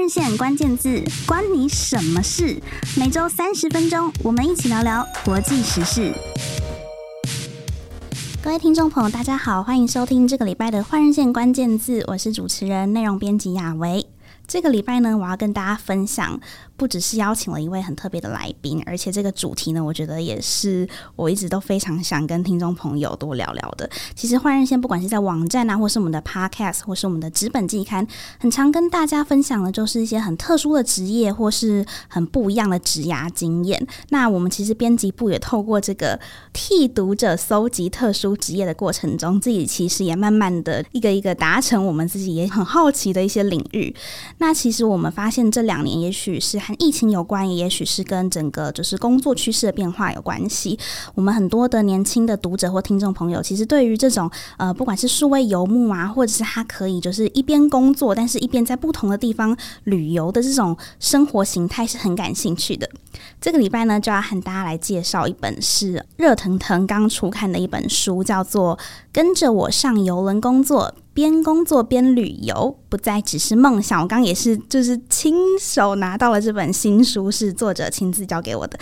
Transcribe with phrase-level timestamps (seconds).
[0.00, 2.58] 日线关键字，关你什么事？
[2.96, 6.10] 每周三十分钟，我们一起聊聊国际时事。
[8.42, 14.06] 各位听众朋友，大家好，欢迎收听这个礼拜的换日线关键字，我是主持人、内容编辑雅维。
[14.48, 16.40] 这个礼拜呢，我要跟大家分享，
[16.80, 23.86] 不只是邀请了一位很特别的来宾，而且这个主题呢，我觉得也是我一直都非常想跟听众朋友多聊聊的。
[24.14, 28.06] 其实换日线不管是在网站啊，或是我们的 Podcast，或是我们的纸本季刊，
[28.38, 33.86] 很常跟大家分享的，就是一些很特殊的职业，或是很不一样的职涯经验。
[34.08, 36.18] 那我们其实编辑部也透过这个
[36.54, 43.94] 替读者搜集特殊职业的过程中，自己其实也慢慢的一个一个达成我们自己也很好奇的一些领域。
[44.38, 50.78] 那其实我们发现这两年，也许是疫情有关，也许是跟整个就是工作趋势的变化有关系。
[51.14, 62.88] 我们很多的年轻的读者或听众朋友，其实对于这种呃，不管是数位游牧啊，或者是他可以就是一边工作，但是一边在不同的地方旅游的这种生活形态，是很感兴趣的。
[63.40, 68.76] 这个礼拜呢，就要和大家来介绍一本是热腾腾刚出刊的一本书，叫做
[69.12, 70.94] 《跟着我上游轮工作》。
[71.12, 74.00] 边工作边旅游，不再只是梦想。
[74.00, 78.78] 我刚也是，就是亲手拿到了这本新书，是作者亲自交给我的。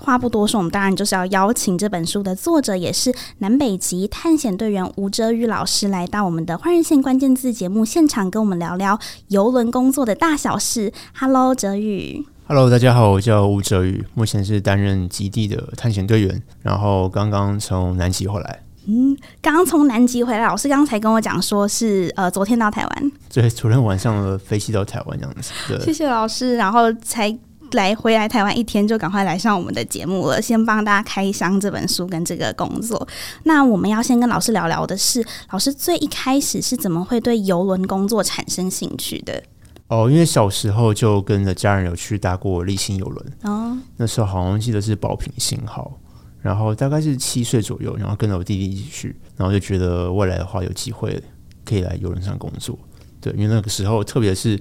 [0.00, 10.92] 话不多说，我们当然就是要邀请这本书的作者，也是南北极探险队员吴哲宇老师，来到我们的换日线关键字节目现场，跟我们聊聊游轮工作的大小事。
[11.14, 12.26] Hello，哲宇。
[12.48, 18.64] Hello，大家好，我叫吴哲宇，目前是担任极地的探险队员，然后刚刚从南极回来。
[18.86, 25.52] 嗯，刚刚从南极回来，老师刚才跟我讲说是呃昨天到台湾，对，昨天晚上的飞机到台湾这样子。
[25.68, 27.36] 对，谢谢老师，然后才
[27.72, 33.06] 来回来台湾一天就赶快来上我们的节目了，先帮大家开箱这本书跟这个工作。
[33.44, 39.42] 那我们要先跟老师聊聊的是，老师最一开始是怎么会对游轮工作产生兴趣的？
[39.88, 45.98] 哦，因为小时候就跟着家人有去搭过立新游轮哦，那时候好像记得是宝瓶星号。
[46.42, 51.22] 然后大概是七岁左右，然后跟着我弟弟一起去，然后就觉得未来的话有机会
[51.64, 52.78] 可以来游轮上工作。
[53.20, 54.60] 对，因为那个时候特别是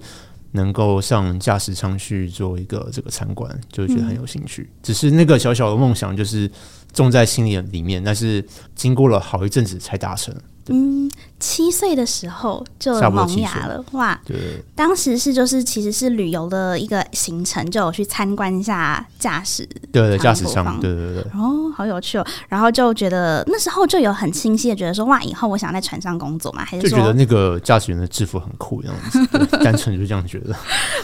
[0.51, 4.69] 能够上驾驶舱去做一个这个参观，就觉得很有兴趣。
[4.83, 6.49] 只是那个小小的梦想就是
[6.93, 10.35] 种在心里里面，但是经过了好一阵子才达成。
[10.67, 11.09] 嗯，
[11.41, 14.17] 七岁的时候就萌芽了哇！
[14.23, 21.23] 对，当时是就是其实是旅游的一个行程，就有去参观一下驾驶，对对，驾驶舱，对对对。
[21.33, 22.25] 哦，好有趣哦！
[22.47, 30.55] 然后就觉得那时候就有很清晰的觉得说，哇，以后我想在船上工作嘛，还是就觉得那个驾驶员的制服很酷，这样子，单纯就这样觉得，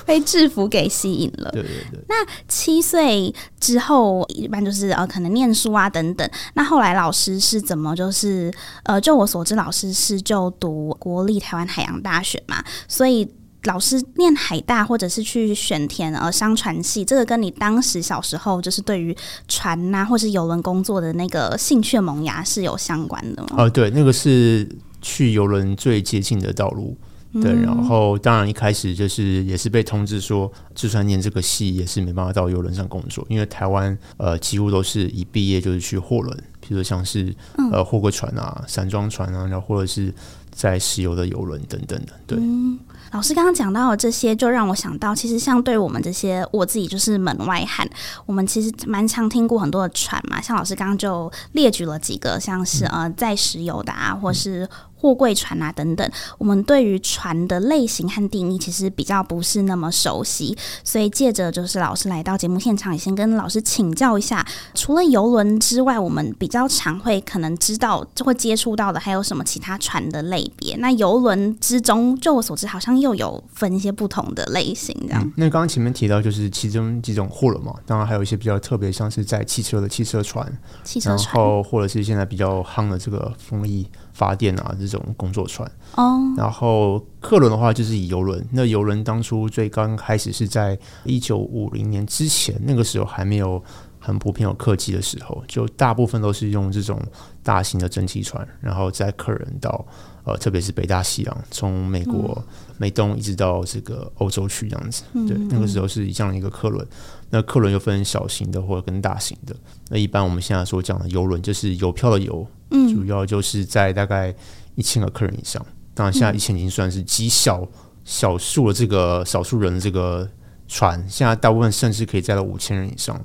[0.06, 1.50] 被制服给吸引了。
[1.52, 2.00] 对对对。
[2.08, 2.16] 那
[2.48, 6.30] 七岁之后，一般就是呃，可能念书啊等等。
[6.54, 9.48] 那后来老师是怎么就是呃，就我所。
[9.48, 13.26] 知老师是就读国立台湾海洋大学嘛，所以
[13.64, 19.16] 老师念海大或者是去选填呃商船系，这个跟你当时小时候就是对于
[19.48, 23.50] 船呐、啊、或是游轮工作的那个兴趣萌芽是有相关的吗？
[23.54, 24.68] 哦，对，那个是
[25.02, 26.98] 去游轮最接近的道路。
[27.42, 37.34] 对，然后当然一开始就是也是被通知说，就算念这个系也是没办法到游轮上工作，因为台湾呃几乎都是一毕业就是去货轮，比如说像是
[37.72, 40.14] 呃货柜船啊、散装船啊，然后或者是
[40.52, 42.14] 在石油的油轮等等的。
[42.26, 42.78] 对，嗯、
[43.12, 47.88] 老师刚刚讲到的这些，就让我想到，其实像对我们这些我自己就是门外汉，
[48.26, 54.68] 我们其实蛮常听过很多的船嘛，像老师刚刚就列举了几个，像是呃在石油的啊，或是。
[55.00, 70.76] 货柜船啊，等等，我们对于船的类型和定义其实比较不是那么熟悉，所以借着就是老师来到节目现场，也先跟老师请教一下，除了游轮之外，我们比较常会可能知道就会接触到的还有什么其他船的类别？
[70.78, 75.22] 那游轮之中，就我所知，好像又有分一些不同的类型，这样。
[75.24, 80.46] 嗯、那刚刚前面提到就是其中几种货轮嘛，当然还有一些比较特别，像是在汽车的汽车船，
[80.84, 83.88] 汽车船，然后或者是现在比较夯的这个风力。
[84.18, 86.40] 发电啊，这种工作船哦，oh.
[86.40, 88.44] 然后客轮的话就是以游轮。
[88.52, 93.64] 那游轮当初最刚开始是在一九五零年之前，那个时候还没有
[94.00, 97.00] 很普遍有客机的时候，就大部分都是用这种
[97.44, 99.86] 大型的蒸汽船，然后载客人到
[100.24, 102.44] 呃，特别是北大西洋，从美国
[102.80, 105.04] 美东一直到这个欧洲去这样子。
[105.14, 106.86] 嗯、对，那个时候是以这样一个客轮。
[107.30, 109.56] 那客轮又分小型的或者跟大型的。
[109.90, 112.46] 那一般我们现在所讲的游轮就是邮票的邮。
[112.70, 114.36] 嗯，主要就是在大概
[114.76, 115.66] 一千个客人以上。
[115.94, 117.66] 当然，现在一千已经算是极小
[118.04, 120.30] 小数的这个少数人的这个
[120.68, 121.02] 船。
[121.10, 123.20] 现在大部分甚至可以载到五千人以上，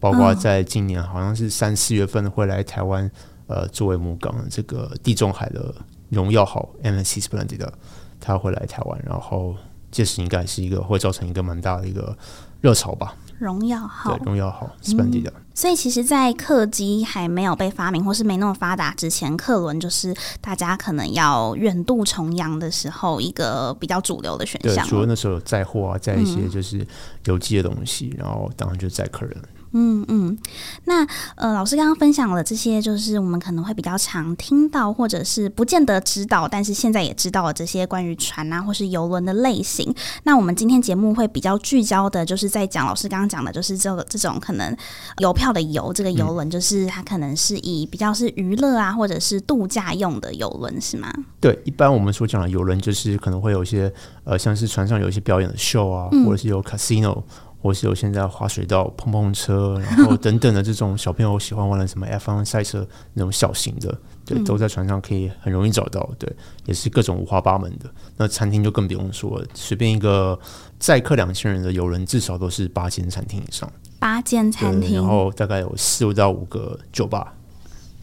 [0.00, 3.10] 包括在今年好像是三四月份会来台湾，
[3.48, 5.74] 呃，作为母港的这个地中海的
[6.08, 7.72] 荣耀号 MSC Splendid 的，
[8.18, 9.54] 他会来台湾，然后
[9.90, 12.16] 届时应该是一个会造成一个蛮大的一个
[12.62, 13.14] 热潮吧。
[13.38, 15.32] 荣耀号，对，荣耀号，Splendid 的。
[15.54, 24.84] 所以其实，在客机还没有被发明或是没那么发达之前，客轮就是大家可能要远渡重洋的时候一个比较主流的选项。
[24.84, 26.86] 对，除了那时候有载货啊，载一些就是
[27.24, 29.36] 邮寄的东西，嗯、然后当然就载客人。
[29.72, 30.38] 嗯嗯，
[30.84, 39.94] 那呃，老师刚刚分享了这些，就是我们可能会比较常听到，或者是不见得知道，但是现在也知道了这些关于船啊或是游轮的类型。
[40.22, 44.74] 那我们今天节目会比较聚焦的，就是在讲老师刚刚讲的，就是这个这种可能
[45.18, 51.12] 邮票的邮，这个游轮就是它可能是以比较是娱乐啊或者是度假用的游轮，是吗？
[51.40, 53.92] 对，一般我们所讲的游轮就是可能会有一些
[54.24, 57.22] 呃，像是船上有一些表演的秀啊，嗯、或者是有 casino。
[57.60, 66.08] 或是有现在滑水道、碰碰车，然后等等的这种小朋友喜欢玩的什么 F1 赛车那种小型的，对，都在船上可以很容易找到。
[66.18, 66.30] 对，
[66.66, 67.90] 也是各种五花八门的。
[68.16, 70.38] 那餐厅就更不用说了，随便一个
[70.78, 73.70] 载客两千人的游轮，至少都是八间餐厅以上。
[73.98, 77.32] 八间餐厅，然后大概有四到五个酒吧。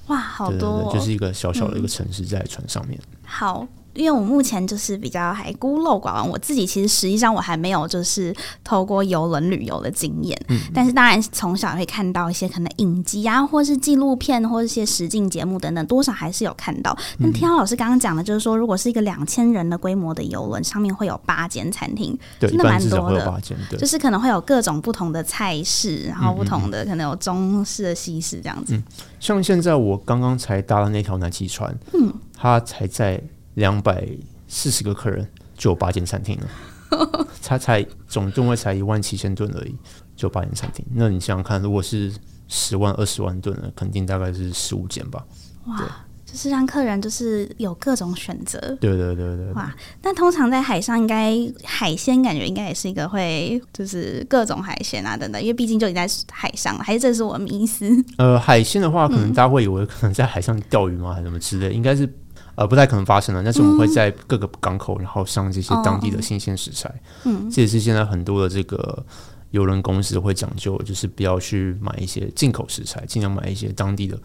[0.08, 0.90] 哇，好多哦！
[0.92, 3.00] 对对对，就是一个小小的一个城市在船上面。
[3.12, 3.68] 嗯，好。
[3.94, 16.98] 因为我目前就是比较还孤陋寡闻，我自己其实实际上我还没有就是透过游轮旅游的经验，嗯，但是当然从小会看到一些可能影集啊，或是纪录片，或是一些实境节目等等，多少还是有看到。
[17.20, 23.42] 但听到老师刚刚讲的，就是说如果是一个两千人的规模的游轮，上面会有八间餐厅，真的蛮多的，
[23.78, 28.74] 就是可能会有各种不同的菜式，然后不同的可能有中式的、西式这样子。
[28.76, 28.84] 嗯，
[29.20, 33.22] 像现在我刚刚才搭的那条南极船，嗯，它才在。
[33.56, 34.08] 两百
[34.48, 39.76] 四十个客人就有八间餐厅了， 它才总吨位才一万七千吨而已，
[40.16, 40.86] 就八间餐厅。
[40.94, 42.14] 那你想想看，如果是
[42.48, 45.26] 十万、二十万吨的，肯定大概是十五间吧。
[45.68, 46.06] 哇！
[46.26, 48.60] 就是让客人就是有各种选择。
[48.82, 49.54] 对对对对，对。
[49.54, 49.72] 哇！
[50.02, 56.84] 那通常在海上，应该海鲜感觉应该也是一个会就是各种海鲜啊等等，因为毕竟就已经在海上了。
[56.84, 57.88] 还是这是我迷思？
[58.18, 61.14] 呃，海鲜的话，可能大家会以为可能在海上钓鱼吗？
[61.14, 61.72] 还是什么之类？
[61.72, 62.12] 应该是。
[62.56, 66.94] 呃，不太可能发生的，但是我们会在各个港口，然后上这些当地的新鲜食材。
[67.24, 69.04] 嗯，这也是现在很多的这个
[69.52, 74.18] 邮轮公司会讲究，就是不要去买一些进口食材，尽量买一些当地的，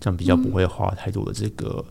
[0.00, 1.84] 这样比较不会花太多的这个。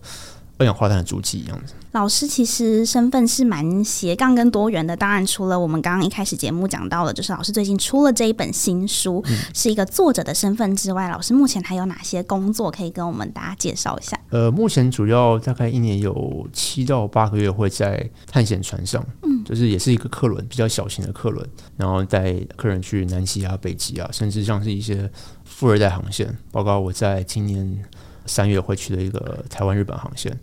[0.57, 1.73] 二氧化碳的足迹一样子。
[1.91, 4.97] 老师其实身份是蛮斜杠跟多元的。
[4.97, 14.19] 当然，除了我们刚刚一开始节目讲到了，就是老师最近出了这一本新书，嗯、是一个作者的身份之外，老师目前还有哪些工作可以跟我们大家介绍一下？
[14.29, 21.47] 呃，目前主要大概一年有七到八个月会在探险船上，嗯，就是也是一个客轮，比较小型的客轮，
[21.77, 25.09] 然后带客人去南极啊、北极啊，甚至像是一些
[25.45, 27.81] 富二代航线，包括我在今年。
[28.25, 30.37] 三月会去的一个台湾日本航线，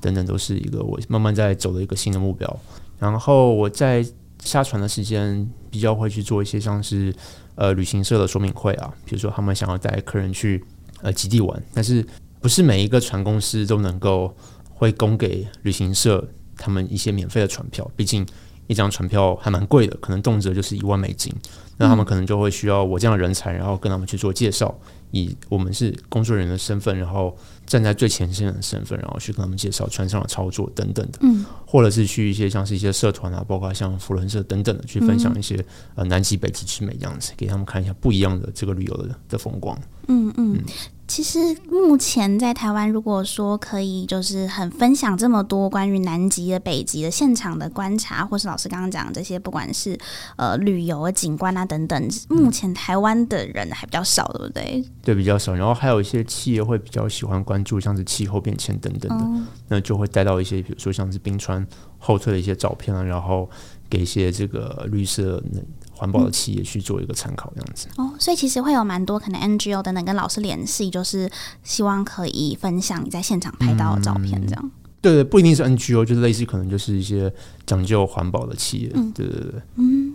[0.00, 2.60] 等等，都是一个我慢慢在走的一个新的目标。
[2.98, 4.04] 然后我在
[4.42, 7.14] 下船的时间比较会去做一些像是
[7.54, 10.64] 呃旅行社的说明会啊，比如说他们想要带客人去
[11.02, 12.04] 呃极地玩，但是
[12.40, 14.34] 不是每一个船公司都能够
[14.70, 18.26] 会供给旅行社他们一些免费的船票，毕竟
[18.66, 21.32] 一张船票还蛮贵的，可能动辄就是一万美金，
[21.76, 24.74] 那他们可能就会需要我这样的人才，然后跟他们去做介绍。
[25.10, 27.36] 以我们是工作人员的身份，然后
[27.66, 35.64] 站在最前线的身份，然后去跟他们介绍船上的操作等等的，嗯，或者是去一些像是一些社团啊，包括像福伦社等等的，去分享一些、嗯、
[35.96, 39.78] 呃南极、北极之美这样子，给他们看一下不一样的这个旅游的的风光。
[40.08, 40.54] 嗯嗯。
[40.54, 40.64] 嗯
[41.08, 41.38] 其实
[41.70, 49.98] 目前在台湾，如果说可以，就是很分享这么多关于南极的、北极的现场的观察，或是老师刚刚讲的这些，不管是
[50.36, 54.84] 呃旅游的景观啊等等，目前台湾的人还比较少，对不对？
[55.02, 55.54] 对，比较少。
[55.54, 61.64] 然后还有一些企业会比较喜欢关注像是气候变迁等等的，哦、那就会带到一些，比如说像是冰川
[61.98, 63.48] 后退的一些照片啊，然后
[63.88, 65.42] 给一些这个绿色。
[65.98, 71.26] 环保的企业去做一个参考，这样子、嗯、哦，所以其实会有蛮多可能 NGO 等等跟老师联系，就是
[71.62, 74.60] 希望可以分享你在现场拍到的照片，这样。
[74.62, 77.32] 嗯、对对，不一定是 NGO，就是类似可能就是一些
[77.64, 80.05] 讲究环保的企业，嗯、对对对，嗯。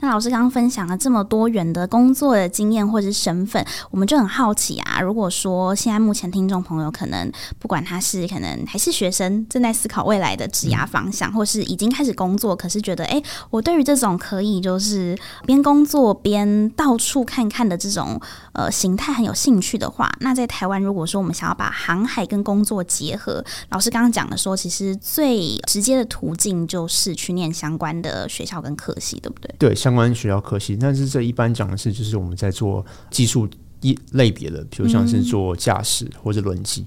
[0.00, 5.00] 那老师刚刚分享了这么多元的工作的经验或者是身份，我们就很好奇啊。
[5.00, 18.20] 如果说现在目前听众朋友可能不管他是可能还是学生，正在思考未来的职涯方向，或是已经开始工作，可是觉得哎，我对于这种可以就是边工作边到处看看的这种
[18.58, 29.54] 呃形态很有兴趣的话，那在台湾如果说我们想要把航海跟工作结合，老师刚刚讲的说，其实最直接的途径就是去念相关的学校跟科系，对不对？
[29.60, 29.74] 对。
[29.76, 33.48] 相关学校科系，但是这一般讲的是，就是我们在做技术
[33.80, 36.84] 一类别的，比如像是做驾驶或者轮机，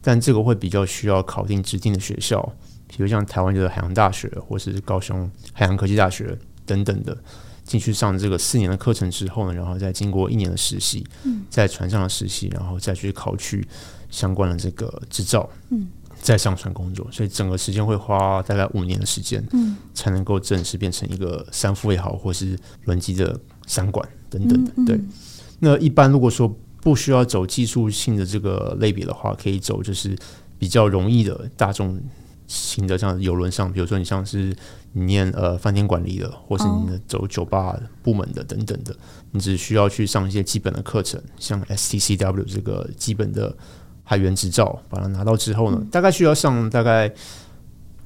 [0.00, 2.42] 但这个会比较需要考定指定的学校，
[2.88, 6.36] 比如像台湾的海洋大学，或是高雄海洋科技大学
[6.66, 7.16] 等等的，
[7.72, 11.02] 进去上这个四年的课程之后呢，然后再经过一年的实习，
[11.48, 13.66] 在船上的实习，然后再去考取
[14.10, 15.88] 相关的这个执照，嗯，
[16.20, 24.72] 再上船工作，所以整个时间会花大概五年的时间，嗯，才能够正式变成一个三副也好，或是轮机的三管等等的。
[24.84, 25.00] 对，
[25.58, 30.14] 那一般如果说不需要走技术性的这个类别的话，可以走就是
[30.58, 31.98] 比较容易的大众
[32.52, 34.54] 型的，像游轮上，比如说你像是
[34.92, 38.94] 你念呃饭店管理的，或是你的走酒吧部门的等等的，
[39.30, 43.56] 你只需要去上一些基本的课程，像 STCW 这个基本的
[44.04, 47.10] 海员执照，把它拿到之后呢，大概需要上大概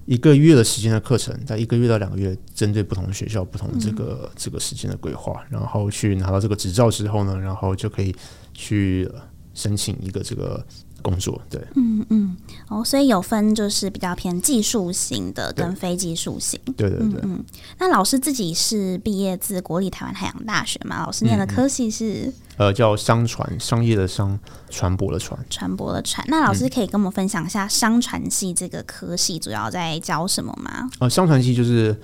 [0.05, 8.15] 一个月的时间的课程，在一个月到两个月，针对不同的学校、不同的这个这个时间的规划，然后去拿到这个执照之后呢，然后就可以
[8.55, 9.11] 去
[9.55, 10.65] 申请一个这个。
[11.03, 12.37] 工作对，嗯嗯，
[12.69, 17.45] 哦，所以有分就是比较偏技术型的跟非技术型，对对对，对嗯，嗯，
[17.79, 21.05] 那老师自己是毕业自国立台湾海洋大学嘛？
[21.05, 22.25] 老师念的科系是、
[22.57, 24.37] 嗯、呃叫商船，商业的商，
[24.69, 26.27] 船舶的船，船舶的船。
[26.29, 30.89] 那老师可以跟我们分享一下商船系这个科系主要在教什么吗？
[30.99, 31.97] 呃，商船系就是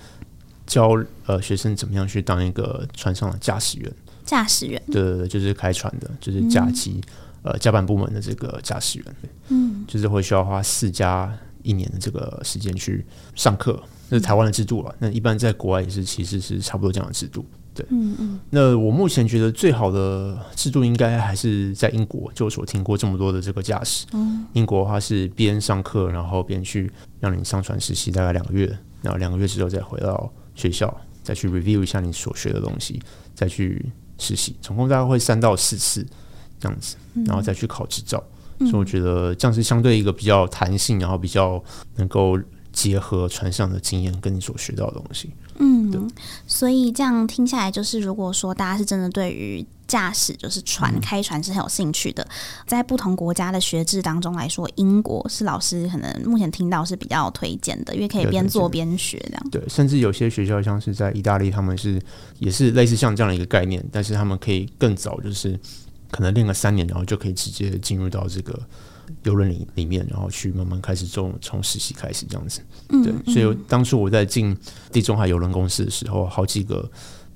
[0.64, 0.90] 教
[1.26, 3.92] 呃学生怎么样去当一个船上的驾驶员，
[4.24, 7.00] 驾驶员，对对对，就是开船的，就是驾机。
[7.04, 9.16] 嗯呃，甲板部门的这个驾驶员，
[9.48, 11.32] 嗯，就是会需要花四加
[11.62, 14.94] 一年的这个时间去上课，那是台湾的制度了。
[15.00, 17.44] 那一般在国外也是，其实是差不多这样的制度。
[17.74, 18.40] 对，嗯嗯。
[18.50, 24.06] 那我目前觉得最好的制度应该还是在英国，就我所听过这么多的这个驾驶。
[24.12, 28.66] 嗯，英国的话是边上课，然后边去让你上船实习，大概两个月，
[29.00, 30.94] 然后两个月之后再回到学校，
[31.24, 33.02] 再去 review 一下你所学的东西，
[33.34, 36.06] 再去实习，总共大概会三到四次。
[36.62, 36.94] 这样子，
[37.26, 38.22] 然后再去考执照，
[38.60, 41.62] 嗯，所以我觉得这样是相对一个比较弹性，然后比较
[41.96, 42.38] 能够
[42.72, 45.30] 结合船上的经验跟你所学到的东西。
[45.58, 46.00] 嗯，对。
[46.46, 52.30] 所以这样听下来，就是如果说大家是真的对于驾驶，就是船开船是很有兴趣的，嗯，
[52.66, 59.50] 在不同国家的学制当中来说，英国是老师可能目前听到是比较推荐的，因为可以边做边学这样。
[59.50, 62.00] 对，甚至有些学校像是在意大利，他们是
[62.38, 65.58] 也是类似像这样的一个概念，但是他们可以更早就是。
[66.12, 68.56] 可能练个三年，然后就可以直接进入到这个
[69.24, 72.60] 游轮里里面，然后去慢慢开始做从实习开始这样子。
[72.90, 74.54] 嗯、对，所以当初我在进
[74.92, 76.88] 地中海游轮公司的时候，好几个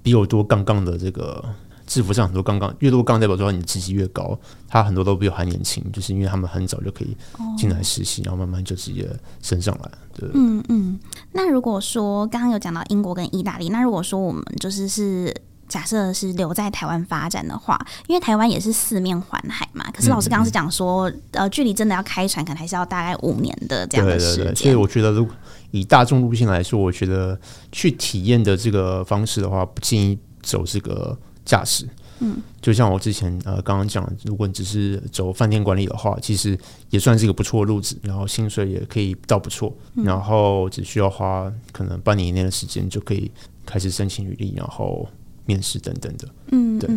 [0.02, 1.42] 比我多杠杠的这个
[1.87, 4.38] 制服上很多杠杠，越多杠代表说你的职级越高。
[4.68, 7.16] 他很多都比我还年轻，就是因为他们很早就可以
[7.56, 9.09] 进来实习，然后慢慢就直接
[9.40, 9.90] 升上来。
[10.12, 11.00] 对，嗯嗯。
[11.33, 15.35] 那如果说刚刚有讲到英国跟意大利，那如果说我们就是是。
[15.69, 19.85] 假设是留在台湾发展的话，因为台湾也是四面环海嘛。
[19.93, 24.55] 可是老师刚刚是讲说，嗯、呃，距离真的要开船，可能还是要大概五年的这样的时间。
[24.55, 25.27] 所以我觉得，如
[25.73, 27.39] 以大众路线来说，我觉得
[27.73, 31.89] 去体验的这个方式的话，不建议走这个驾驶。
[32.21, 36.57] 嗯，就像我之前呃刚刚讲，如果你只是走饭店管理的话，其实
[36.91, 43.31] 也算是一个不错的路子，然后薪水也可以到不错，然后只需要花可能半年以内的时间就可以
[43.67, 45.07] 开始申请履历，然后。
[45.47, 46.91] 面试等等的，嗯，对。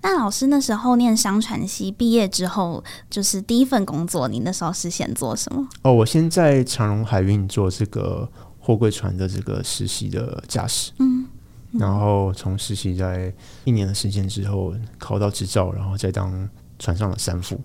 [0.00, 5.68] 那老师那时候念商船系毕业之后，就是第一份工作，你那时候是先做什么？
[5.82, 11.26] 哦，我先在长荣海运做这个货柜船的这个实习的驾驶，嗯，
[11.72, 13.32] 然后从实习在
[13.64, 16.48] 一年的时间之后考到执照，然后再当
[16.78, 17.60] 船上的三副，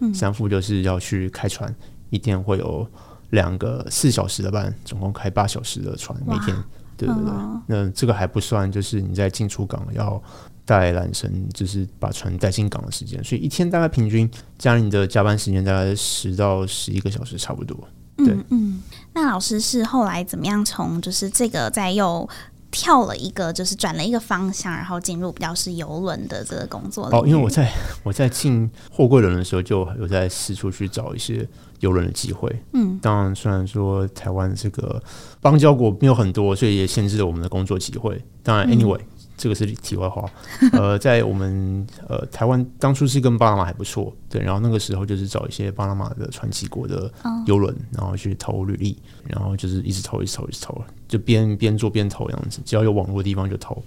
[0.00, 1.74] 嗯，三副就是要去开船，
[2.10, 2.86] 一天会有
[3.30, 6.54] 两个四小时的班，总共开八小时的船，每天。
[6.96, 7.32] 对对对，
[7.66, 10.22] 那这个还不算，就是你在进出港要
[10.64, 17.76] 带缆绳，就是把船带进港的时间，所以一天大概平均加你的加班时间大概十到十一个小时差不多。
[18.16, 18.82] 对，嗯，嗯，
[19.14, 22.28] 那老师是后来怎么样从就是这个在又
[22.70, 27.08] 跳了一个，就是转了一个方向，然后进入比较是游轮的这个工作？
[27.10, 27.72] 哦，因为我在
[28.02, 31.48] 我在进货柜轮的时候，就有在四处去找一些。
[31.82, 35.02] 邮轮的机会，嗯，当然，虽然说台湾这个
[35.40, 38.20] 邦交国没有很多，所以也限制了我们的工作机会。
[38.42, 40.30] 当然，anyway，嗯，这个是题外话。
[40.74, 47.12] 呃，在我们呃台湾当初是跟巴拿马还不错，对，然后那个时候就是找一些巴拿马的传奇国的
[47.46, 48.96] 游轮，然后去投履历，
[49.26, 53.82] 然后就是一直投，一直投，一直投，就边边做边投这样子，只要有网络的地方就投。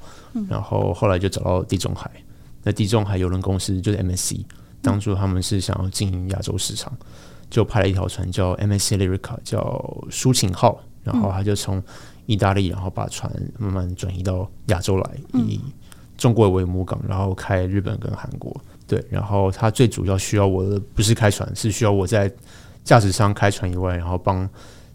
[0.50, 2.12] 然后后来就找到地中海，
[2.62, 4.44] 那地中海游轮公司就是 MSC，
[4.82, 6.92] 当初他们是想要经营亚洲市场。
[7.50, 9.62] 就派了一条船叫 MSC Lyrica，叫
[10.10, 11.82] 抒情号，然后他就从
[12.26, 15.60] 意大利，然后把船慢慢转移到亚洲来，以
[16.18, 18.56] 中国为母港，然后开日本跟韩国。
[18.88, 22.32] 对，然后他最主要需要我的不是开船，是需要我在
[22.84, 24.48] 驾驶舱开船以外，然后帮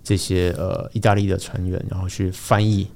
[0.05, 2.87] 这些呃意大利的船员，然后去翻译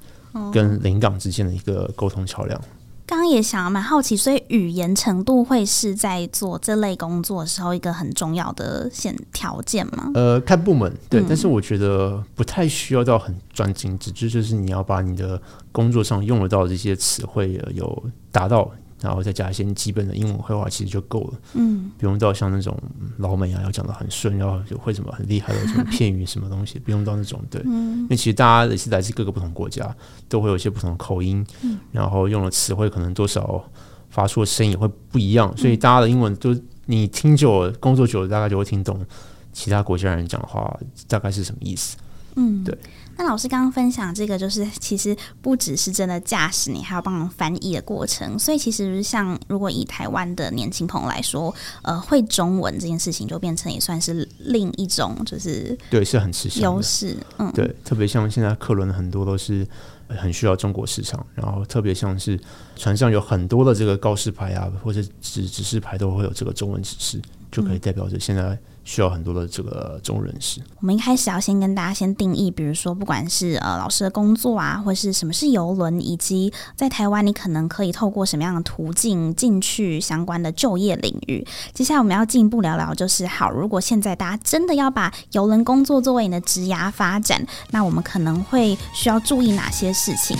[0.52, 2.60] 跟临港之间的一个沟通桥梁。
[3.06, 10.10] 刚刚也想蛮好奇，所以语言程度会是在做这类工作的时候一个很重要的现条件吗？
[10.14, 18.70] 呃，看部门对，嗯、但是我觉得不太需要到很专精，只是就是你要把你的工作上用得到的这些词汇有达到。
[19.04, 21.34] 然后再加一些基本的英文会话，其实就够了。
[21.52, 22.74] 嗯，不用到像那种
[23.18, 27.38] 老美啊，要讲的很顺，要会什么很厉害的什么片语什么东西，不用到那种。
[27.50, 29.94] 对，嗯、因为其实大家也是来自各个不同国家，
[30.28, 33.62] 都会有一些不同的口音，嗯、然后用的词汇可能多少
[34.08, 36.56] 发出的声音也会不一样，所以大家的英文都
[36.86, 39.04] 你听久了，工作久了，大概就会听懂
[39.52, 40.74] 其他国家人讲话
[41.06, 41.96] 大概是什么意思。
[42.36, 42.76] 嗯，对。
[43.16, 48.36] 那老师刚刚分享这个，就是其实不只是真的驾驶，你还要帮忙翻译的过程。
[48.36, 57.16] 所以其实像如果以台湾的年轻朋友来说，呃，会中文这件事情就变成也算是另一种，就是对，是很吃香优势。
[57.38, 59.64] 嗯，对，特别像现在客轮很多都是
[60.08, 62.36] 很需要中国市场，然后特别像是
[62.74, 67.22] 船上有很多的这个告示牌啊，或者指指示牌都会有这个中文指示，
[67.52, 68.58] 就可以代表着现在。
[68.84, 70.60] 需要很多的这个中人士。
[70.80, 81.46] 我们一开始要先跟大家先定义，比如说不管是呃老师的工作啊，或是什么是游轮，以及在台湾你可能可以透过什么样的途径进去相关的就业领域。
[81.72, 90.36] 接下来我们要进一步聊聊，就是好，如果现在大家真的要把游轮工作作为你的职涯发展，那我们可能会需要注意哪些事情？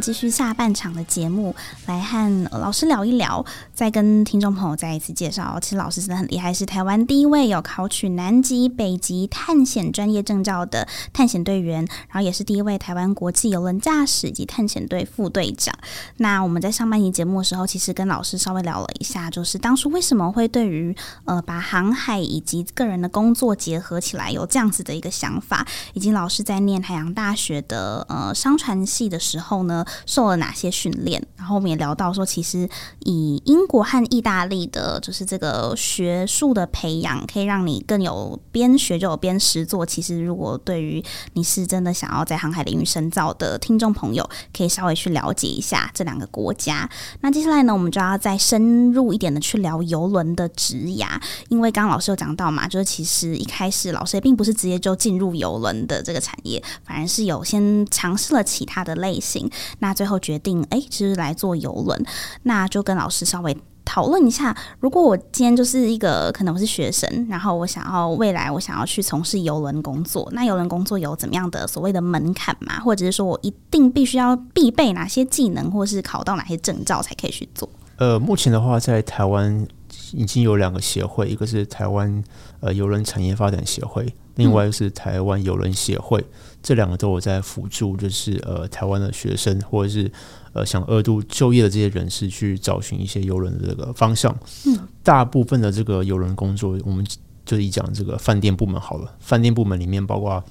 [0.00, 1.54] 继续下半场的节目，
[1.86, 5.58] 来和老师聊一聊，再跟听众朋友再一次介绍。
[5.60, 15.74] 其实老师真的很厉害，是台湾第一位有考取南极、北极探险专业证照的探险队员，然后也是第一位台湾国际邮轮驾驶及探险队副队长。
[16.18, 31.24] 那我们在上半集节目的时候，其实跟老师稍微聊了一下，就是当初为什么会对于呃把航海以及个人的工作结合起来有这样子的一个想法，以及老师在念海洋大学的呃商船系的时候呢，受了哪些训练？
[31.36, 32.68] 然后我们也聊到说，其实
[33.00, 39.84] 以英国和意大利的，就是这个学术的培养，可以让你更有边学就有边实作。
[39.84, 46.88] 其实，如果对于你是真的想要在航海领域深造的听众朋友，可以稍微去了解一下这两个国家。
[47.20, 59.50] 那接下来呢，我们就要再深入一点的去聊游轮的职涯，因为刚刚老师有讲到嘛，就是其实一开始老师也并不是直接就进入游轮的这个产业，反而是有先尝试了其他的类型。
[59.78, 62.04] 那最后决定，哎，其实来做游轮，
[62.42, 64.56] 那就跟老师稍微讨论一下。
[64.80, 72.80] 如果我今天就是一个可能我是学生，然后我想要未来我想要去从事游轮工作，那游轮工作有怎么样的所谓的门槛吗？
[72.80, 77.68] 或者是说我一定必须要必备哪些技能，或是考到哪些证照才可以去做？
[77.96, 79.66] 呃，目前的话，在台湾
[80.12, 82.22] 已经有两个协会，一个是台湾
[82.60, 84.06] 呃邮轮产业发展协会。
[84.36, 86.26] 另外是台湾邮轮协会，嗯、
[86.60, 90.10] 这两个都有在辅助，就是呃台湾的学生或者是
[90.52, 94.36] 呃想二度就业的这些人士去找寻一些邮轮的这个方向。
[94.66, 97.06] 嗯，大部分的这个邮轮工作，我们
[97.46, 99.14] 就以讲这个饭店部门好了。
[99.20, 100.42] 饭店部门里面包括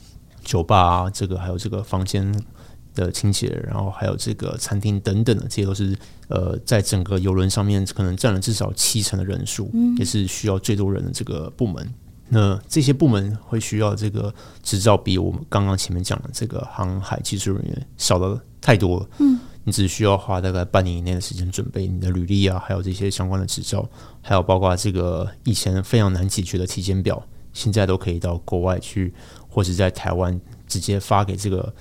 [0.46, 2.34] 酒吧啊，这个还有这个房间
[2.94, 11.94] 的清洁，然后还有这个餐厅等等的，这些都是呃在整个游轮上面可能占了至少七成的人数，嗯、也是需要最多人的这个部门。
[12.30, 19.08] 那这些部门会需要这个执照，比我们刚刚前面讲的这个航海技术人员少的太多了。
[19.20, 23.88] 嗯，你只需要花大概半年以内的时间准备你的履历啊，还有这些相关的执照，
[24.22, 29.14] 还有包括这个以前非常难解决的体检表，现在都可以到国外去，
[29.48, 31.72] 或者在台湾直接发给这个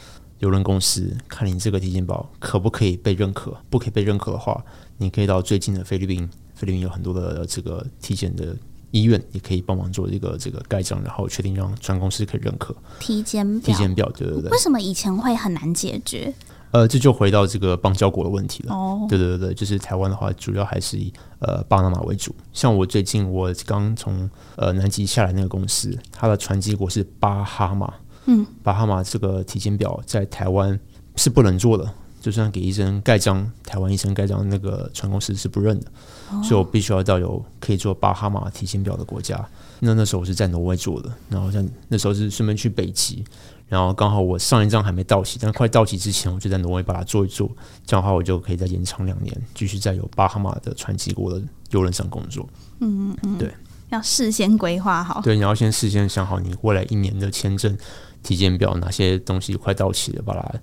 [0.43, 3.57] 邮轮公司，看你这个体检表可不可以被认可。
[3.69, 4.65] 不可以被认可的话，
[4.99, 8.57] 你可以到最近的菲律宾，菲律宾有很多的这个体检的。
[8.91, 14.51] 医院也可以帮忙做一个这个盖章，然后确定让船公司可以认可体检体检表，对对对。
[14.51, 16.31] 为什么以前会很难解决？
[16.73, 18.75] 呃，这就回到这个邦交国的问题了。
[18.75, 22.35] 哦，对对对，就是台湾的话，主要还是以呃巴拿马为主。
[22.53, 27.95] 像我最近我刚从呃南极下来那个公司，它的船籍国是巴哈马。
[28.27, 30.79] 嗯，巴哈马这个体检表在台湾
[31.17, 31.93] 是不能做的。
[32.21, 35.87] 就算给医生盖章，台湾医生盖章，那个船公司是不认的，
[36.31, 39.45] 哦、所以我必须要到有可以做巴哈马体检表的国家。
[39.81, 43.25] 那那时候我是在挪威做的，然后像那时候是顺便去北极，
[43.67, 47.51] 然后刚好我上一张还没到期，但快到期之前，我就在挪威把它做一做，
[47.85, 52.49] 这样的话我就可以再延长两年，继续在有巴哈马的船籍国的游轮上工作。
[52.79, 53.53] 嗯嗯，对，
[53.89, 55.21] 要事先规划好。
[55.23, 57.77] 对，你要先事先想好你未来一年的签证。
[58.23, 60.55] 体检表，哪些东西快到期了，把它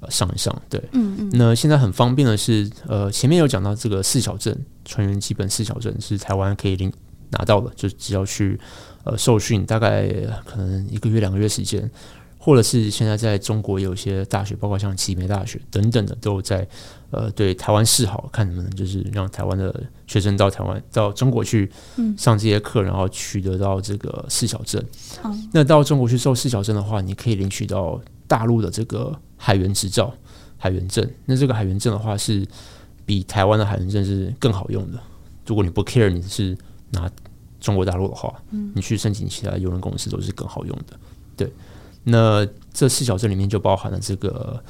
[0.00, 0.54] 呃上一上。
[0.68, 1.30] 对，嗯嗯。
[1.32, 6.92] 那现在很方便的是，呃，前面有讲到这个四小证，船员基本四小证是台湾可以领
[7.30, 8.58] 拿到的，就只要去
[9.04, 10.08] 呃受训，大概
[10.44, 11.90] 可能一个月两个月时间。
[12.36, 16.68] 或者是现在在中国有一些大学，包括像集美大学等等的，都在
[17.10, 19.74] 呃对台湾示好，看能不能就是让台湾的
[20.06, 21.70] 学生到台湾到中国去
[22.16, 24.82] 上这些课，然后取得到这个四小证。
[25.24, 25.48] 嗯。
[25.52, 30.12] 那到中国去受四小证的话，你可以领取到大陆的这个海员执照、
[30.56, 31.08] 海员证。
[31.26, 32.46] 那这个海员证的话，是
[33.06, 34.98] 比台湾的海员证是更好用的。
[35.46, 36.56] 如果你不 care 你是
[36.90, 37.10] 拿
[37.60, 38.34] 中国大陆的话，
[38.74, 40.96] 你去申请其他邮轮公司都是更好用的。
[41.36, 41.52] 对。
[42.06, 44.62] 那这四小证里面就包含了这个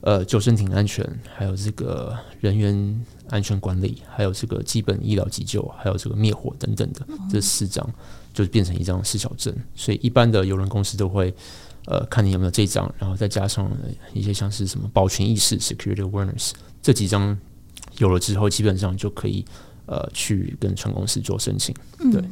[0.00, 7.88] 呃救生艇安全，还有这个人员安全管理，还有这个基本医疗急救，还有这个灭火等等的这四张，
[8.32, 9.54] 就变成一张四小证。
[9.74, 11.34] 所以一般的邮轮公司都会
[11.86, 13.70] 呃看你有没有这张，然后再加上
[14.14, 17.36] 一些像是什么保全意识 （security awareness） 这几张
[17.98, 19.44] 有了之后，基本上就可以
[19.86, 21.74] 呃去跟船公司做申请，
[22.12, 22.22] 对。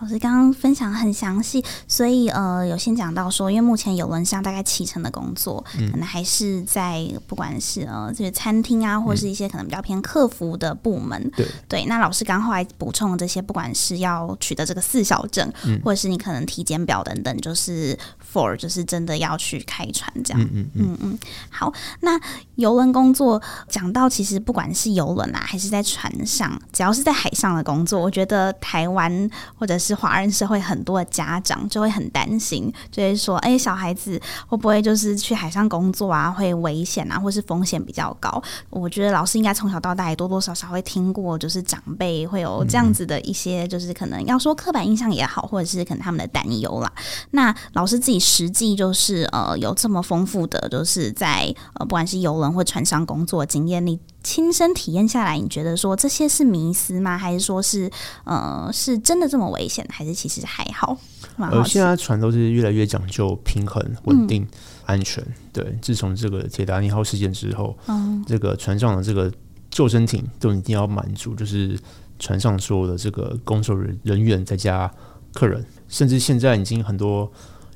[0.00, 11.20] 老师刚刚分享很详细，所以呃，有先讲到说，因为目前有轮上大概七成的工作，嗯、可能还是在不管是呃这些餐厅啊，或是一些可能比较偏客服的部门。
[11.22, 11.46] 嗯、对。
[11.68, 17.98] 对，那老师刚后来补充了这些，不管是要取得这个四小证，嗯、或者是你可能体检表等等，就是
[18.36, 20.42] for 就是真的要去开船这样。
[20.42, 21.18] 嗯嗯嗯嗯。
[21.48, 22.20] 好，那
[22.56, 36.28] 游轮工作讲到，其实不管是游轮啊，还是在船上，只要是在海上的工作，我觉得台湾或者是是华人社会很多的家长就会很担心，就会说：“哎，小孩子会不会就是去海上工作啊？
[36.28, 46.92] 会危险啊，或是风险比较高？”我觉得老师应该从小到大也多多少少会听过，就是长辈会有这样子的一些，就是可能要说刻板印象也好，或者是可能他们的担忧啦。
[47.30, 53.98] 那老师自己实际就是呃有这么丰富的，就是在呃不管是游轮或船上工作经验，你。
[54.26, 57.16] 亲身体验下来，你觉得说这些是迷思吗？
[57.16, 57.88] 还是说是
[58.24, 59.86] 呃是真的这么危险？
[59.88, 60.98] 还是其实还好？
[61.36, 64.48] 呃，现在船都是越来越讲究平衡、稳定、嗯、
[64.84, 65.24] 安全。
[65.52, 69.32] 对，自从这个铁达尼号事件之后，嗯，这个船上的这个
[69.70, 71.78] 救生艇都一定要满足，就是
[72.18, 74.92] 船上所有的这个工作人人员再加
[75.32, 77.30] 客人，甚至现在已经很多。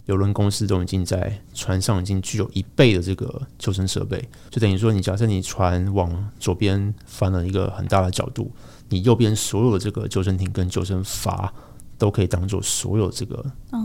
[0.07, 8.51] 邮轮公司都已经在船上已经具有一倍的这个救生设备，就等于说，你假设你船往左边翻了一个很大的角度，
[8.89, 11.49] 你右边所有的这个救生艇跟救生筏
[11.97, 13.45] 都可以当做所有这个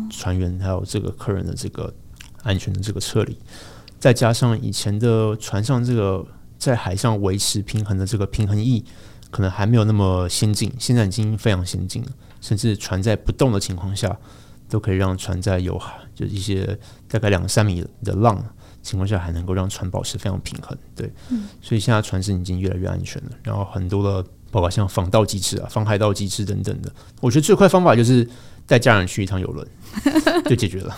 [0.10, 1.94] 船员还有这个客人的这个
[2.42, 3.38] 安全的这个撤离，
[4.00, 6.26] 再加上以前的船上这个
[6.58, 8.84] 在海上维持平衡的这个平衡翼
[9.30, 12.10] 可能还没有那么先进，现在已经非常先进了，
[12.42, 14.18] 甚至船在不动的情况下。
[14.70, 18.44] 都可以让船在有海，就一些大概两三米的浪
[18.82, 20.78] 情况下，还能够让船保持非常平衡。
[20.96, 23.32] 对，嗯、所以现在船身已经越来越安全了。
[23.44, 28.28] 然后很多的，包括像防盗机制啊、防海盗机制等等的，我觉得最快方法就是
[28.68, 29.68] 带家人去一趟游轮，
[30.46, 30.96] 就解决了。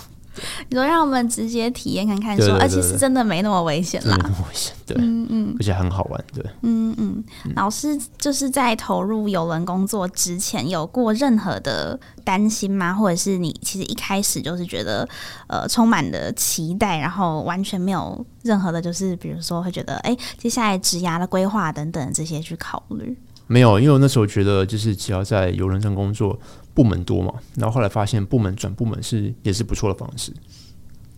[0.69, 7.23] 你说让我们直接体验看看说，说而且是真的没那么危险啦，没那么危险，对，嗯嗯，而且很好玩，对，嗯嗯。
[7.55, 12.93] 老师就是在投入游轮工作之前，有过任何的担心吗？
[12.93, 15.07] 或者是你其实一开始就是觉得
[15.47, 23.17] 呃充满了期待，然后完全没有任何的，就是比如说会觉得哎、欸，接下来职涯的规划等等这些去考虑？
[23.47, 26.37] 没有，因为我那时候觉得就是只要在游轮上工作。
[26.77, 30.31] 部门多嘛，然后后来发现部门转部门是也是不错的方式。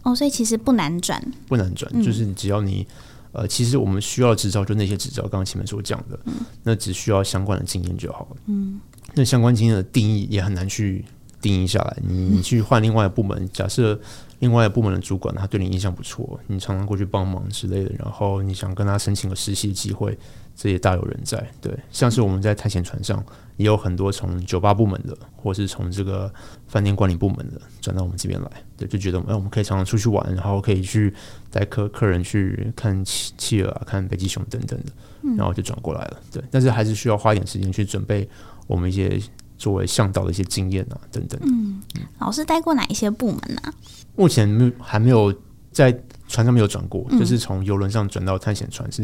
[0.04, 2.88] 哦，所以其实不难转，不难转，嗯、就是只要你
[3.34, 8.38] 呃，其实我们需要执照就那些执照，刚刚前面所讲的，嗯、那只需要相关的经验就好了。
[8.46, 8.80] 嗯，
[9.16, 11.04] 那相关经验的定义也很难去
[11.42, 11.98] 定义下来。
[12.08, 14.00] 你你去换另外的部门，嗯、假设
[14.40, 20.18] 另外的部门的主管他对你印象不错，你常常过去帮忙之类的，然后你想跟他申请个实习的机会。
[20.62, 23.24] 这也大有人在，对，像是我们在探险船上
[23.56, 26.30] 也有很多从酒吧部门的，或是从这个
[26.68, 31.14] 饭店管理部门的转到我们这边来，对，就觉得哎，我们可以常常出去玩，然后可以去
[31.50, 34.92] 带客客人去看企企鹅啊，看北极熊等等的，
[35.38, 38.30] 然后就转过来了，对，但是还是需要花一点时间去准备
[38.68, 39.18] 我们一些
[39.58, 41.40] 作为向导的一些经验啊，等等。
[41.46, 41.82] 嗯，
[42.18, 43.74] 老师带过哪一些部门呢？
[44.18, 45.34] 目前没还没有
[45.72, 45.98] 在。
[46.30, 49.04] 船上没有转过，嗯、就是从游轮上转到探险船是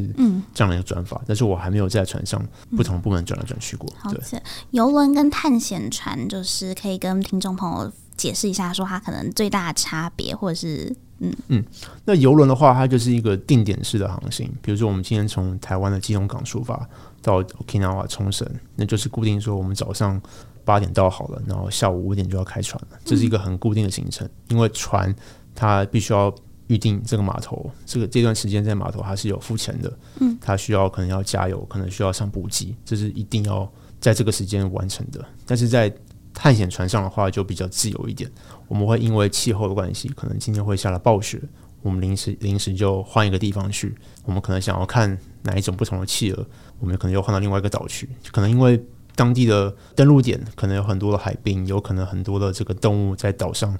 [0.53, 2.39] 这样的一个转法，嗯、但是我还没有在船上
[2.77, 3.91] 不同部门转来转去过。
[4.11, 11.65] 对，游轮跟探险船就是可以跟听众朋友解释一下，说它可能最大的差别，或者是嗯嗯，
[12.05, 16.87] 那游轮的话，它就是一个定点式的航行，比如说我们今天从台湾的基隆港出发
[17.23, 20.21] 到 Okinawa 冲绳，那就是固定说我们早上
[20.63, 25.13] 八点到好了，然后下午五点就要开船了，这是一个很固定的行程，因为船。
[25.57, 26.29] 它必须要
[26.67, 35.23] 预定这个码头，这个这段时间在码头还是有付钱的，嗯，他需要可能要加油，可能需要上补给，这是一定要在这个时间完成的。
[35.45, 35.93] 但是在
[36.33, 38.29] 探险船上的话就比较自由一点，
[38.67, 41.41] 我们会因为气候的关系，可能今天会下了暴雪，
[41.81, 43.95] 我们临时临时就换一个地方去。
[44.25, 46.45] 我们可能想要看哪一种不同的企鹅，
[46.79, 48.09] 我们可能又换到另外一个岛去。
[48.31, 48.83] 可能因为
[49.15, 53.77] 当地的登陆点可能有很多的海滨，有可能很多的这个动物在岛上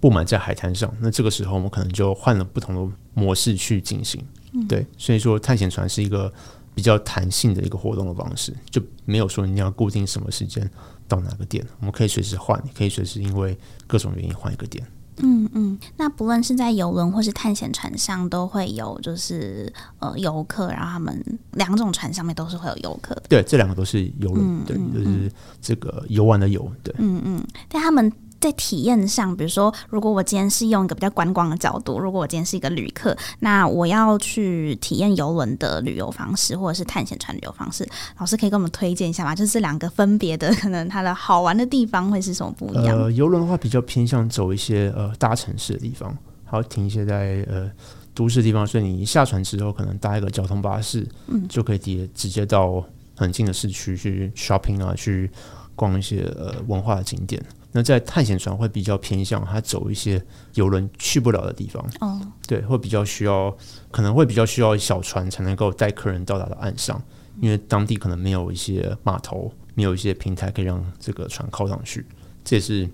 [0.00, 0.92] 布满在海滩上。
[1.00, 4.20] 那这个时候我们可能就换了不同的模式去进行。
[4.68, 6.32] 对，所以说探险船是一个
[6.74, 10.68] 比较弹性的一个活动的方式，就没有说你要固定什么时间。
[11.06, 13.58] 到哪个点，我们可以随时换，可以随时因为
[13.88, 14.86] 各种原因换一个点。
[15.16, 23.24] 嗯嗯，那不论是在游轮或是探险船上，都会有就是呃游客，然后他们两种船上面都是会有游客的。
[23.28, 26.70] 对，这两个都是游轮，嗯，对，就是这个游玩的游。
[26.84, 28.12] 对，嗯嗯，但他们。
[28.40, 37.86] 在体验上，比如说，如果我今天是用一个比较观光的角度，如果我今天是一个旅客，那我要去体验游轮的旅游方式，或者是探险船旅游方式，
[38.18, 39.34] 老师可以给我们推荐一下吗？
[39.34, 42.98] 就是这两个分别的，可能它的好玩的地方会是什么不一样？
[42.98, 47.70] 呃，游轮的话比较偏向走一些呃大城市的地方，还有停一些在呃
[48.14, 52.82] 都市的地方，所以你一下船之后，可能搭一个交通巴士，嗯，就可以直接直接到
[53.16, 55.30] 很近的市区去 shopping 啊，去
[55.76, 57.42] 逛一些呃文化的景点。
[57.72, 60.20] 那在探险船会比较偏向它走一些
[60.54, 63.56] 游轮去不了的地方，哦，对，会比较需要，
[63.90, 67.00] 可能会比较需要小船才能够带客人到达到岸上，
[67.40, 72.04] 因为当地可能没有一些码头，没有一些平台可以让这个船靠上去，
[72.44, 72.88] 这也是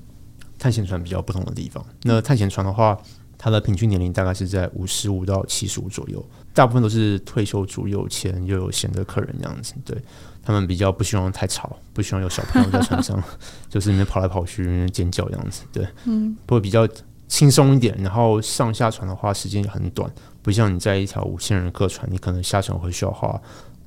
[0.58, 1.84] 探险船比较不同的地方。
[2.02, 3.00] 那探险船的话，
[3.38, 6.22] 它的平均年龄大概是在五十五到七十五左右，
[6.56, 9.94] 大部分都是退休族，有钱又有闲的客人这样子，对。
[10.42, 13.22] 他们比较不希望太吵，不希望有小朋友在船上，
[13.68, 15.64] 就是里面跑来跑去、尖叫这样子。
[15.72, 16.88] 对，嗯，会比较
[17.26, 17.94] 轻松一点。
[18.00, 20.08] 然后上下船的话，时间也很短，
[20.42, 23.38] 不像你在一条五千人客船，你可能下船会需要花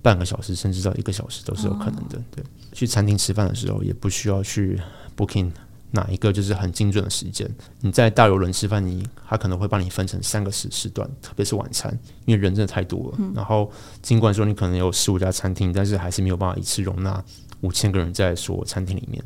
[0.02, 2.22] 半个小时，甚至到一个小时都是有可能的。
[2.30, 4.80] 对，去餐厅吃饭的时候，也不需要去
[5.16, 5.50] booking。
[5.92, 7.50] 哪一个就是很精准的时间？
[7.82, 13.16] 你在大游轮吃饭，你他可能会帮你分成三个时时段，特别是晚餐，因为人真的太多了。
[13.18, 13.72] 嗯、然后
[14.02, 17.24] 尽管说你可能有十五家餐厅，但是还是没有办法一次容纳
[17.62, 19.24] 五千个人在所餐厅里面，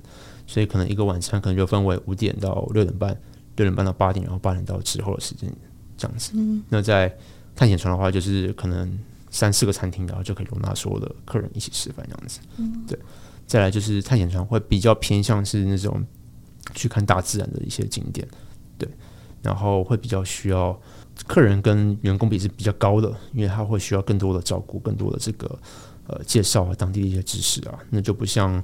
[0.47, 3.09] 所以可能一个晚餐可能就分为五点到六点半，
[3.57, 5.53] 六点半到八点，然后八点到之后的时间
[5.97, 6.31] 这样子。
[6.35, 7.13] 嗯、那在
[7.55, 8.97] 探险船的话，就是可能
[9.29, 12.39] 三四个餐厅，然后就可以容纳所有的客人一起吃饭这样子。
[12.57, 12.97] 嗯、对。
[13.45, 16.01] 再来就是探险船会比较偏向是那种。
[16.73, 18.27] 去看大自然的一些景点，
[18.77, 18.89] 对，
[19.41, 20.79] 然后会比较需要
[21.27, 25.59] 客人跟员工比是比较高的，因为他会需要更多的照顾，更多的这个
[26.07, 28.63] 呃介绍啊，当地的一些知识啊，那就不像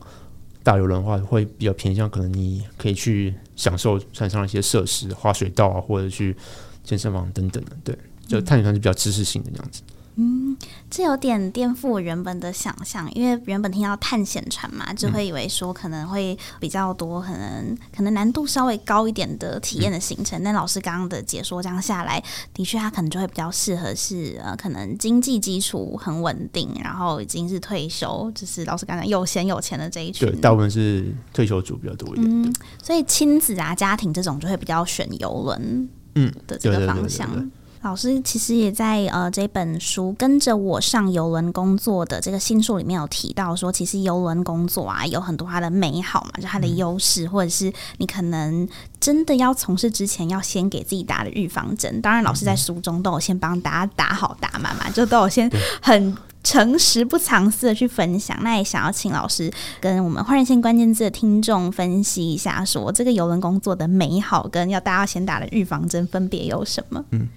[0.64, 6.36] 大游轮的话，会比较偏向可能你可以去享受船上的一些设施，滑水道啊，或者去
[6.84, 9.82] 健身房等等的，对，就探险船是比较知识性的这样子。
[10.22, 10.58] 嗯，
[10.90, 20.44] 这有点颠覆我原本的想象，因为原本听到探险船嘛，就会以为说可能会比较多，可能可能难度稍微高一点的体验的行程。
[20.44, 22.22] 那、嗯、老师刚刚的解说这样下来，
[22.54, 30.30] 的确他可能就会比较适合是呃，可能经济基础很稳定，然后已经是退休，就是老师刚才有闲有钱的这一群。
[30.30, 32.44] 对，大部分是退休族比较多一点。
[32.44, 32.54] 嗯，
[32.84, 37.30] 所以亲子啊、家庭这种就会比较选游轮，嗯的这个方向。
[37.34, 37.50] 嗯
[37.82, 48.68] 老师其实也在呃这本书跟着我上游轮工作的这个新书里面有提到说，其实游轮工作啊有很多它的美好嘛，就它的优势，或者是你可能
[49.00, 52.02] 真的要从事之前要先给自己打的预防针。
[52.02, 55.50] 当然，老师在书中都有先帮大家打好打满嘛，就都有先
[55.82, 58.38] 很诚实不藏私的去分享。
[58.42, 67.06] 那也想要请老师跟我们换人线关键字的听众分析一下，说这个游轮工作的美好跟要大家先打的预防针分别有什么？
[67.12, 67.30] 嗯。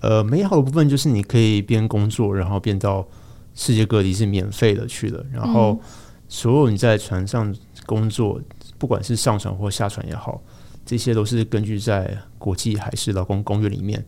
[0.00, 3.06] 呃，美好的部分就是你可以边工作，然后边到
[3.54, 5.24] 世界各地是免费的去了。
[5.32, 5.78] 然后
[6.28, 8.40] 所有你在船上工作，
[8.78, 10.40] 不管是上船或下船也好，
[10.86, 14.04] 这些都是根据在国际海事劳工公约里面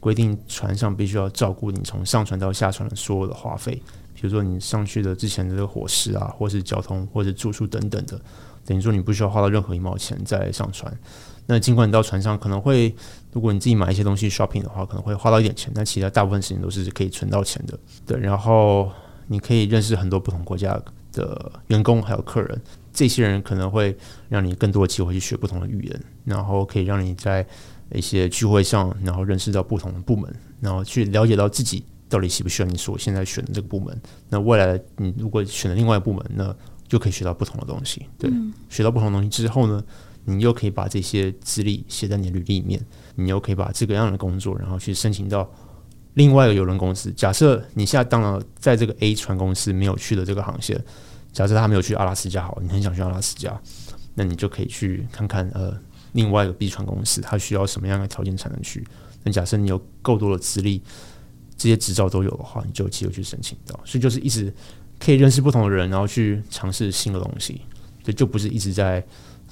[0.00, 3.74] 规定，船上必须要照顾你从上船到下船的所有的花费，
[4.14, 8.18] 比如说你上去的之前的这个伙食啊，或是交通，或是住宿等等的，
[8.64, 10.90] 等于说你不需要花到任何一毛钱再上船。
[11.46, 12.94] 那尽管你到船上可能会，
[13.34, 17.78] 如果你自己买一些东西 shopping 的话，可能会花到一点钱，但其他大部分时间都是可以存到钱的。
[18.06, 18.90] 对，然后
[19.26, 20.80] 你可以认识很多不同国家
[21.12, 22.60] 的员工还有客人，
[22.92, 23.96] 这些人可能会
[24.28, 27.44] 让你更多的机会去学不同的语言，然后可以让你在
[27.92, 34.00] 一些聚会上，然后认识到不同的部门，然后去了解到自己到底喜不喜欢你所现在选的这个部门。
[34.28, 36.54] 那未来你如果选了另外一个部门，那
[36.86, 38.06] 就可以学到不同的东西。
[38.16, 38.30] 对，
[38.68, 39.82] 学到不同的东西之后呢，
[40.24, 42.80] 你又可以把这些资历写在你的履历里面，
[43.16, 45.50] 你又可以把这个样的工作，然后去申请到
[46.14, 47.12] 另外一个邮轮公司。
[47.12, 50.82] 假设你现在当了在这个 A 船公司没有去的这个航线，
[51.32, 53.60] 假设他没有去阿拉斯加，好，你很想去阿拉斯加，
[54.14, 55.76] 那你就可以去看看呃
[56.12, 58.86] 另外一个 B 船公司，它需要什么样的条件才能去。
[59.24, 60.82] 那假设你有够多的资历，
[61.56, 63.78] 这些执照都有的话，你就有机会去申请到。
[63.84, 64.54] 所以就是一直
[64.98, 67.62] 可以认识不同的人，然后去尝试新的东西。
[68.04, 69.04] 对，就不是一直在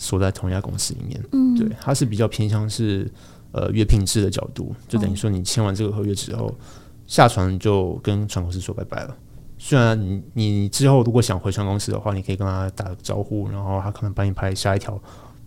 [0.03, 1.23] 锁在同一家公司里面。
[1.31, 3.09] 嗯，对，它是比较偏向是
[3.53, 6.53] 呃约聘制的角度，就等于说你签完这个合约之后，
[7.07, 9.17] 下船就跟船公司说拜拜了。
[9.59, 15.01] 虽然你你之后如果想回船公司的话，你可以跟他打个招呼，然后他可能帮你拍下一条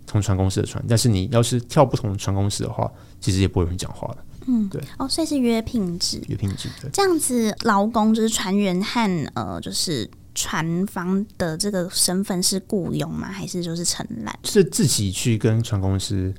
[0.06, 0.82] 同船公司的船。
[0.88, 2.90] 但是你要是跳不同的船公司的话，
[3.20, 4.24] 其实也不会有人讲话的。
[4.46, 4.80] 嗯，对。
[4.96, 6.22] 哦，所以是约聘制。
[6.28, 6.88] 约聘制，对。
[6.90, 10.10] 这样子，劳工就是船员和呃，就是。
[10.36, 13.26] 船方的这个身份是雇佣吗？
[13.26, 14.38] 还是就是承揽？
[14.44, 16.32] 是自己去跟船公司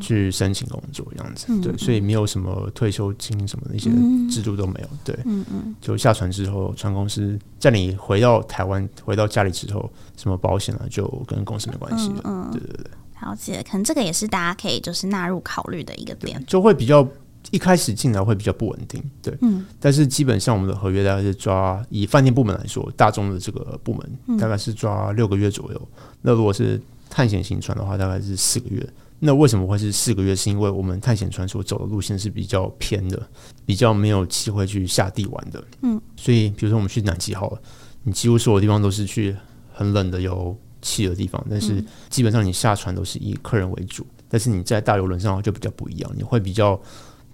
[0.00, 3.88] 去申请工作这样子，哦、对，所以没有什么退休金什么那些
[4.28, 12.90] 制度都没有，对，嗯嗯，就下船之后，船公司在你回到台湾回到家里之后，什么保险啊，就跟公司没关系了，嗯，对对对，
[13.22, 17.06] 了解，可能这个也是大家可以就是纳入考虑的一个点，就会比较。
[17.50, 25.80] 一开始进来会比较不稳定，对，嗯，但是基本上我们的合约大概是抓以饭店部门来说，大众的这个部门大概是抓六个月左右。
[25.96, 28.84] 嗯、那如果是探险型船的话，大概是四个月。
[29.18, 30.34] 那为什么会是四个月？
[30.36, 33.26] 是因为我们探险船所走的路线是比较偏的，
[33.64, 37.58] 比较没有机会去下地玩的，嗯，所以比如说我们去南极好了，
[38.02, 39.34] 你几乎所有地方都是去
[39.72, 46.78] 很冷的有气的地方，但是基本上你下船都是以客人为主，但是你在大游轮上就比较不一样，你会比较。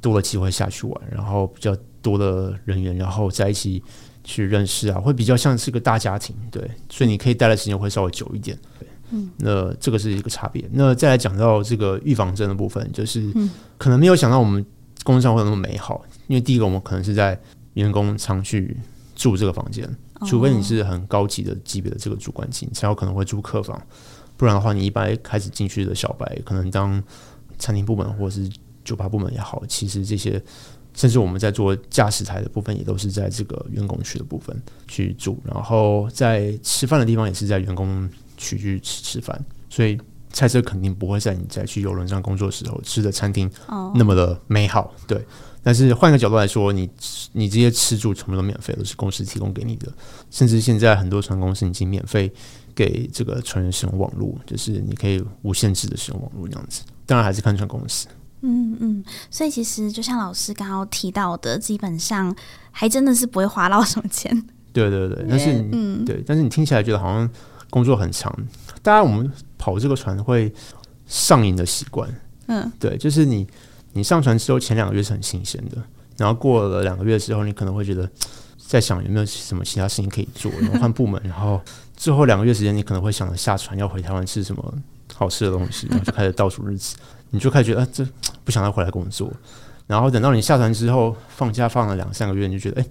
[0.02, 3.82] 多的机会下去玩，然后比较多的人员，然后在一起
[4.24, 10.68] 去认识啊，会比较像是个大家庭，对，所以你可以待的时间会稍微久一点，对，嗯，那这个是一个差别。
[10.72, 13.32] 那再来讲到这个预防针的部分，就是
[13.78, 14.66] 可能没有想到我们
[15.04, 17.40] 工作上会有那么美好，因为第一个我们可能是在
[17.74, 18.76] 员工常去
[19.14, 19.88] 住这个房间，
[20.26, 23.80] 除非你是很高级的级别的这个主管级，才有可能会住客房，
[24.36, 27.00] 不然的话，你一般开始进去的小白，可能当
[27.56, 28.50] 餐厅部门或者是。
[28.84, 30.42] 酒吧部门也好，其实这些
[30.94, 34.54] 甚至我们在做驾驶台的部分，也都是在这个员工区的部分
[34.88, 39.98] 去住，然后在吃饭的地方也是在员工区去吃吃饭，所以
[40.32, 43.50] 菜车肯定不会在你在去游轮上工作的时候吃的餐厅
[43.94, 44.94] 那么的美好。
[45.06, 45.24] 对，
[45.62, 46.88] 但是换个角度来说，你
[47.32, 49.92] 你这些吃住全部都免费，都是公司提供给你的，
[50.30, 52.32] 甚至现在很多船公司已经免费
[52.74, 56.82] 给这个船员使用网络，就是你可以无限制的使用网络这样子。
[57.06, 58.06] 当然还是看船公司。
[58.42, 62.34] 嗯嗯，所以其实就像老师刚刚提到的，基本上
[62.70, 64.30] 还真的是不会花到什么钱。
[64.72, 67.28] 对对对， 但是嗯，对，但是你听起来觉得好像
[67.70, 68.36] 工作很长。
[68.82, 70.52] 当然，我们跑这个船会
[71.06, 72.08] 上瘾的习惯。
[72.46, 73.46] 嗯，对，就是你
[73.92, 75.76] 你上船之后前两个月是很新鲜的，
[76.16, 78.10] 然后过了两个月之后，你可能会觉得
[78.58, 81.60] 在想有没有什么其他事情可以做，然后换部门，然后
[81.96, 84.74] 最后两个月时间，你可能会想着下船要回台湾吃什么
[85.14, 86.96] 好吃的东西，然后就开始倒数日子。
[87.32, 88.06] 你就开始觉得，啊，这
[88.44, 89.32] 不想再回来工作。
[89.86, 92.86] 然后等到你下船之后，放假放了两三个月，你就觉得，哎，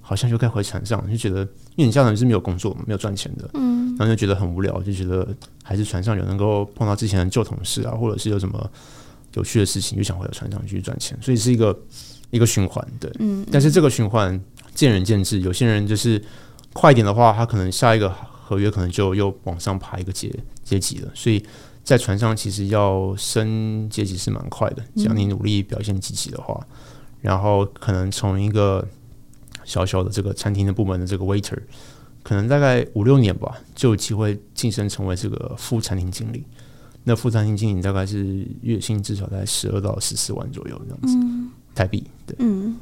[0.00, 1.02] 好像又该回船上。
[1.06, 1.40] 你就觉得，
[1.74, 5.26] 因为你下船是没有工作、没有赚钱的，嗯，然后就觉得很无聊，就觉得
[5.62, 8.70] 还是船上有能够碰到之前的旧同事啊，或者是有什么
[9.34, 11.16] 有趣的事情，就想回到船上去赚钱。
[11.22, 11.76] 所以是一个
[12.30, 13.46] 一个循环，对，嗯。
[13.50, 14.38] 但是这个循环
[14.74, 16.22] 见仁见智，有些人就是
[16.72, 20.30] 快一点的话，他可能下一个合约可能就又往上爬一个阶
[20.62, 21.44] 阶级了，所以。
[21.84, 26.76] 在船上其实要升阶级是蛮快的，只要你努力表现积极的话，嗯、
[27.20, 28.84] 然后可能从一个
[29.64, 31.58] 小小的这个餐厅的部门的这个 waiter，
[32.22, 36.42] 可能大概五六年吧，就有机会晋升成为这个副餐厅经理。
[37.04, 42.02] 那副餐厅经理大概是月薪至少在十二到十四万左右这样子，嗯、台币。
[42.26, 42.74] 对，嗯。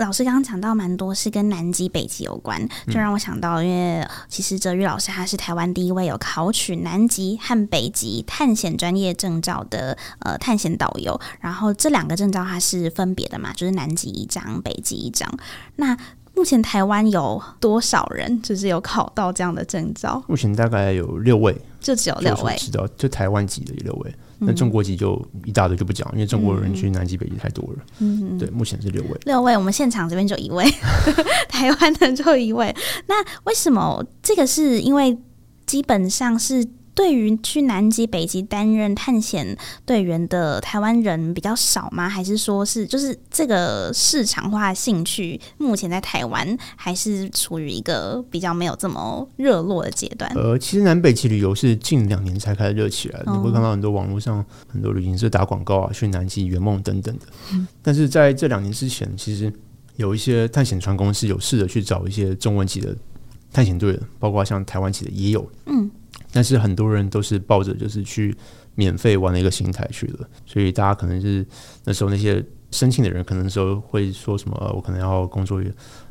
[0.00, 15.30] 老师刚刚讲到蛮多是跟南极、北极有关，就让我想到，因为其实哲宇老师他是台湾第一位有考取南极和北极探险专业证照的呃探险导游，然后这两个证照它是分别的嘛，就是南极一张，北极一张。
[15.76, 15.94] 那
[16.34, 20.22] 目前台湾有多少人就是有考到这样的证照？
[20.26, 24.14] 目前大概有六位，就只有六位，知道就台湾籍的有六位。
[24.40, 27.78] 那中国籍就一大堆就不讲，因为中国人去南极、北极太多了。
[27.98, 29.10] 嗯，对，目前是六位。
[29.24, 30.64] 六位，我们现场这边就一位，
[31.48, 32.74] 台湾的就一位。
[33.06, 33.14] 那
[33.44, 35.16] 为什么这个是因为
[35.66, 36.66] 基本上是
[37.00, 42.06] 对于去南极、北极担任探险队员的台湾人比较少吗？
[42.06, 50.30] 还是说是就是这个市场化兴趣目前在台湾还是处于一个比较没有这么热络的阶段？
[50.34, 57.22] 呃，其实南北极旅游是近两年才开始热起来的，你会看到很多网络上很多旅行社打广告啊，去南极圆梦等等的。
[57.54, 59.50] 嗯，但是在这两年之前，其实
[59.96, 62.94] 有一些探险船公司有试着去找一些中文级的
[63.50, 65.50] 探险队的，包括像台湾籍的也有。
[65.64, 65.90] 嗯。
[66.32, 68.36] 但是很多人都是抱着就是去
[68.74, 71.46] 免费玩的一个心态去的，所以大家可能是
[71.84, 75.62] 那时候那些申请的人，可能时候会说什么，我可能要工作，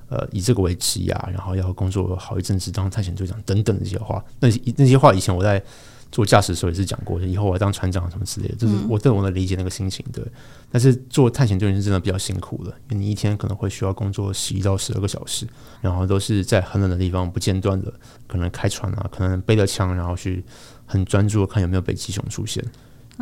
[0.10, 4.24] 呃，以这个为职业，然后要工作好一阵子当探险队长等等这些话。
[4.40, 5.64] 那那些话以前我在。
[6.12, 10.26] 做驾驶的时候也是讲过，以后我要当船长什么之类的，就是我对我能理解那个心情，对。
[10.72, 15.48] 但是做探险队员是真的比较辛苦的，因为你一天可能会需要工作十一到十二个小时，
[15.82, 17.94] 然后都是在很冷的地方不间断的，
[18.28, 20.44] 可能开船啊，可能背着枪，然后去
[20.86, 22.64] 很专注的看有没有北极熊出现。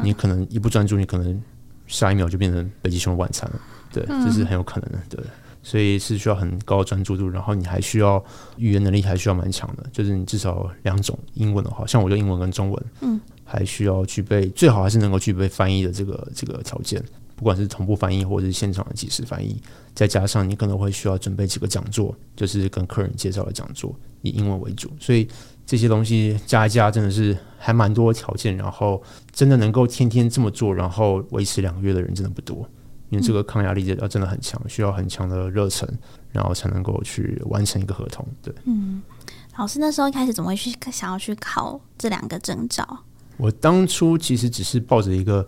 [0.04, 1.42] 你可能一不专注，你可能
[1.88, 3.60] 下一秒就变成北极熊的晚餐了，
[3.92, 5.24] 对，这是很有可能的，对。
[5.68, 8.24] 所以是需要很高的专注度，然后你还需要
[8.56, 9.86] 语言能力，还需要蛮强的。
[9.92, 17.04] 就是你至少两种英文的话，像我就英文跟中文，嗯，还需要具备，最好还是能够具备翻译的这个这个条件，
[17.36, 19.62] 不管是同步翻译或者是现场的即时翻译，
[19.94, 24.90] 再加上你可能会需要准备几个讲座，就是跟客人介绍的讲座，以英文为主。
[25.02, 25.28] 所以
[25.66, 28.56] 这些东西加一加，真的是还蛮多条件。
[28.56, 29.04] 然后
[29.34, 32.66] 真的能够天天这么做，然后维持两个月的人真的不多。
[33.10, 35.88] 因为这个抗压力要真的很强，需要很强的热忱，
[36.32, 38.28] 然后才能够去完成一个合同。
[38.42, 39.02] 对，嗯，
[39.58, 42.86] 老师那时候一开始怎么会去想要去考这两个证照？
[43.38, 45.48] 我当初其实只是抱着一个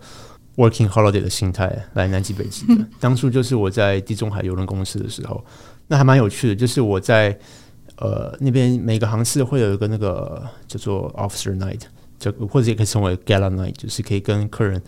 [0.55, 2.85] working holiday 的心态来南极北极的。
[2.99, 5.43] 当初就是我在地中海邮轮公司的时候，
[5.87, 7.37] 那还蛮有趣的，就是我在
[7.97, 11.81] 呃那边每个航次会有一个那个叫做 officer night，
[12.17, 14.81] 就或者也可以称为 gala night，就是可以跟客人。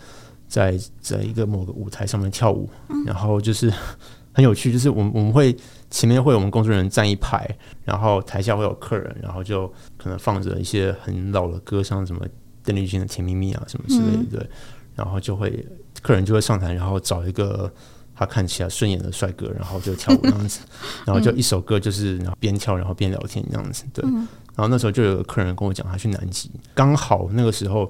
[0.52, 2.70] 在在一个某个舞台上面跳舞，
[3.06, 3.72] 然后就是
[4.36, 5.56] 很有趣，就是我们我们会
[5.90, 7.50] 前面会有我们工作人员站一排，
[7.86, 9.66] 然后台下会有客人，然后就
[9.98, 12.28] 可能放着一些很老的歌，像什么
[12.66, 14.50] 邓丽君的《甜蜜蜜》啊什么之类的，对，
[14.94, 15.66] 然后就会
[16.02, 17.72] 客人就会上台，然后找一个
[18.14, 20.60] 他看起来顺眼的帅哥，然后就跳舞这样子，
[21.06, 27.90] 然后就一首歌就是然后边跳然后边聊天这样子，对，然后那时候就有个客人跟我讲他去南极，刚好那个时候。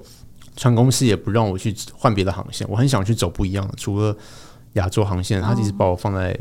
[0.56, 4.16] 船公司也不让我去换别的航线，我很想去走不一样的，除了
[4.74, 6.38] 亚洲航线，他其实把我放在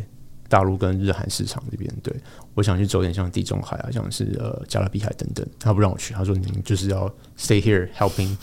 [0.50, 1.90] 大陆跟日韩市场这边。
[2.04, 2.14] 对，
[2.54, 7.08] 我想去走点像地中海啊，像是呃加勒比海等等，他不让我去，他说你就是要
[7.38, 8.36] stay here helping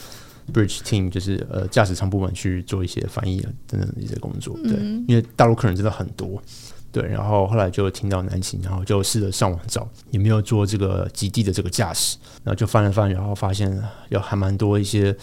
[0.53, 4.57] bridge team，就是呃驾驶舱部门去做一些翻译啊等等的一些工作。
[4.65, 4.73] 对，
[5.07, 6.43] 因为大陆客人真的很多。
[6.91, 15.15] 对，然后后来就听到南琴，然后就试着上网找有没有做这个极地的这个驾驶，然后就翻了翻，然后发现有还蛮多一些。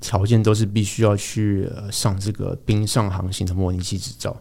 [0.00, 4.36] 条件都是必须要去上这个冰上航行的模拟器执照，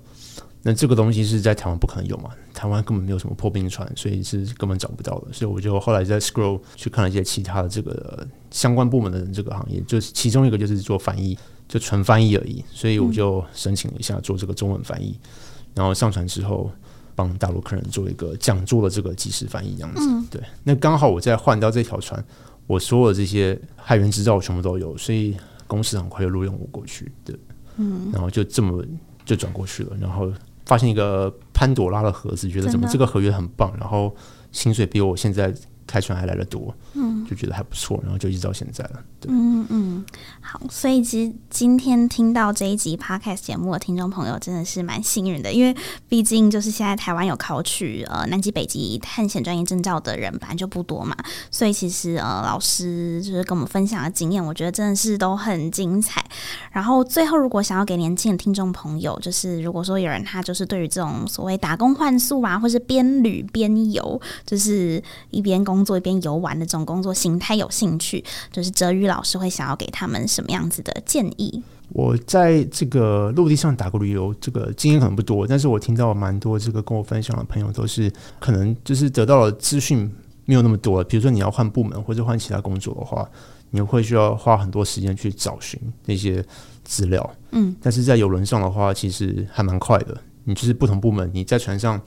[0.61, 2.29] 那这个东西是在台湾不可能有嘛？
[2.53, 5.33] 台湾根本没有什么破冰船，所以是根本找不到的。
[5.33, 11.37] 所以我就后来在 scroll 去看了一些其他的这个相关部门的这个行业，就是其中一个就是做翻译，
[11.67, 12.63] 就纯翻译而已。
[12.71, 15.17] 所以我就申请了一下做这个中文翻译，
[15.73, 16.71] 然后上船之后
[17.15, 20.27] 帮大陆客人做一个讲座的这个即时翻译，这样子。
[20.29, 22.23] 对，那刚好我在换到这条船。
[22.67, 27.35] 我所有的这些海员执照我全部都有，所以公司很快就录用我过去，对，
[27.77, 28.83] 嗯，然后就这么
[29.25, 30.31] 就转过去了，然后
[30.65, 34.13] 发现一个潘朵拉的盒子，觉得怎么这个合约很棒，然后
[34.51, 35.53] 薪水比我现在
[35.87, 39.01] 开船还来的多，嗯，就觉得还不错，然后就一直到现在了。
[39.19, 40.05] 对，嗯嗯，
[40.41, 45.75] 好，所以其实今天听到这一集 Podcast 节目的听众朋友真的是蛮幸运的，因为
[46.07, 51.15] 毕竟就是现在台湾有考取呃南极北极探险专业证照的人本来就不多嘛，
[51.49, 56.23] 所以其实呃老师就是跟我们分享的经验，我觉得真的是都很精彩。
[56.71, 71.61] 然后最后如果想要给年轻的听众朋友，就是如果说有人他就是对于这种所谓打工换宿啊，或是边旅边游，就是一边工工作一边游玩的这种工作形态有兴趣，就是哲宇老师会想要给他们什么样子的建议？
[71.89, 80.11] 我在这个陆地上打过旅游，这个经验可能不多，但是我听到蛮多这个跟我分享的朋友都是可能就是得到了资讯
[80.45, 81.03] 没有那么多。
[81.03, 83.29] 比如说你要换部门或者换其他工作的话，
[83.69, 86.43] 你会需要花很多时间去找寻那些
[86.83, 87.35] 资料。
[87.51, 90.17] 嗯，但是在游轮上的话，其实还蛮快的。
[90.43, 92.01] 你就是不同部门，你在船上。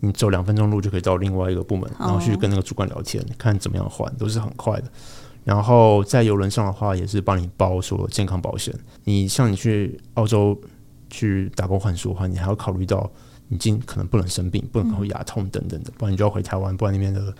[0.00, 4.84] 你走两分钟路就可以到另外一个部门，然后去跟那个主管聊天，看怎么样换，都是很快的。
[5.44, 8.74] 然后在游轮上的话，也是帮你包所有健康保险。
[9.04, 10.60] 你像你去澳洲
[11.08, 13.08] 去打工换宿的话，你还要考虑到
[13.48, 17.32] 你今可能不能生病，不能有牙痛等等的，不然你就要回台湾，不然那边的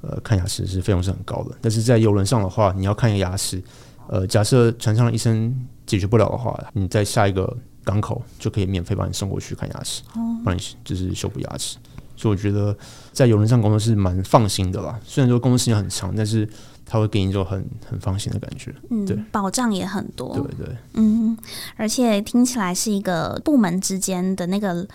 [0.00, 1.56] 呃看牙齿是费用是很高的。
[1.60, 3.62] 但是在游轮上的话，你要看一个牙齿，
[4.08, 5.54] 呃，假设船上的医生
[5.86, 10.02] 解决不了的话，你在下一个港口就可以免费把你送过去看牙齿，
[10.44, 11.78] 帮你就是修补牙齿。
[12.16, 12.76] 所以我觉得
[13.12, 14.98] 在邮轮上工作是蛮放心的啦。
[15.04, 16.48] 虽然说工作时间很长，但是
[16.86, 18.74] 他会给你一种很很放心的感觉。
[18.90, 20.34] 嗯，对，保障也很多。
[20.34, 21.36] 对对，嗯，
[21.76, 24.86] 而且听起来是一个部门之间的那个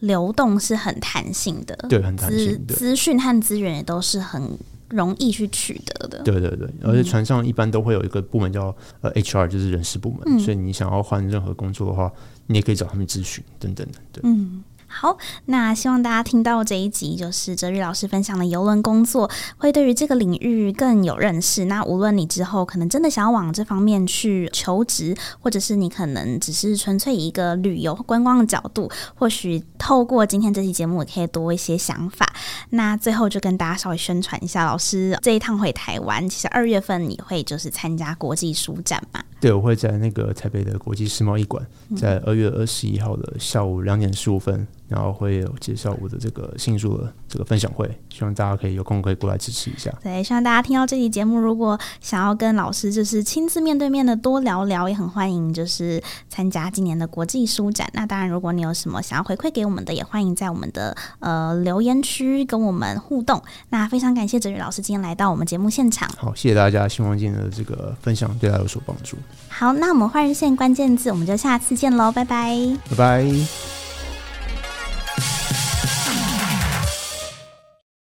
[0.00, 2.66] 流动是很弹性的，对，很弹性。
[2.66, 4.58] 资讯和资源也都是很
[4.88, 6.22] 容易去取得的。
[6.22, 10.20] 对对对，而且船上一般都会有一个部门叫呃 HR，就是人事部门。
[10.26, 12.10] 嗯，所以你想要换任何工作的话，
[12.46, 13.98] 你也可以找他们咨询等等的。
[14.12, 14.64] 对，嗯。
[14.94, 19.28] 好，那希望大家听到这一集，就是哲宇老师分享的邮轮工作，
[19.58, 21.64] 会对于这个领域更有认识。
[21.64, 32.32] 那无论你之后可能真的想要往这方面去求职，或者是你可能只是纯粹以一个旅游观光的角度，或许透过今天这期节目，也可以多一些想法。
[32.70, 39.20] 那最后就跟大家稍微宣传一下，老师这一趟回台湾，其实二月份你会就是参加国际书展嘛？
[39.40, 41.66] 对，我会在那个台北的国际世贸艺馆，
[41.96, 44.66] 在二月二十一号的下午两点十五分。
[44.94, 49.92] 然后会有介绍我的这个新书的这个分享会，希望大家可以有空可以过来支持一下。
[50.00, 57.90] 对，希望大家听到这期节目，如果想要跟老师就是亲自面对面的多聊聊，也很欢迎就是参加今年的国际书展。
[57.92, 63.42] 那当然，如果你有什么想要回馈给我们的，也欢迎在我们的呃留言区跟我们互动。
[63.70, 66.08] 那非常感谢哲宇老师今天来到我们节目现场。
[66.16, 69.16] 好，谢谢大家，希望今天的这个分享对大家有所帮助。
[69.48, 72.56] 好，那我们换日线关键字，我们就下次见喽，拜拜，
[72.90, 73.83] 拜拜。